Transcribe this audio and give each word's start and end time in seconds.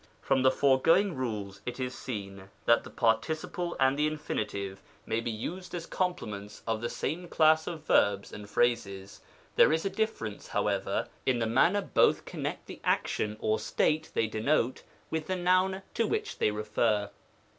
From 0.19 0.41
the 0.41 0.49
foregoing 0.49 1.13
rules 1.15 1.61
it 1.63 1.79
is 1.79 1.93
seen 1.93 2.49
that 2.65 2.83
the 2.83 2.89
Par 2.89 3.19
ticiple 3.19 3.75
and 3.79 3.99
the 3.99 4.09
Infin. 4.09 4.77
may 5.05 5.19
be 5.21 5.29
used 5.29 5.75
as 5.75 5.85
complements 5.85 6.63
of 6.65 6.81
the 6.81 6.89
same 6.89 7.27
class 7.27 7.67
of 7.67 7.83
verbs 7.83 8.33
and 8.33 8.49
phrases. 8.49 9.21
There 9.57 9.71
is 9.71 9.85
a 9.85 9.91
differ 9.91 10.25
ence, 10.25 10.47
however, 10.47 11.07
in 11.27 11.37
the 11.37 11.45
manner 11.45 11.83
both 11.83 12.25
connect 12.25 12.65
the 12.65 12.81
action 12.83 13.37
or 13.39 13.59
state 13.59 14.09
tliey 14.15 14.31
denote 14.31 14.81
with 15.11 15.27
the 15.27 15.35
noun 15.35 15.83
to 15.93 16.07
which 16.07 16.39
they 16.39 16.49
refer. 16.49 17.11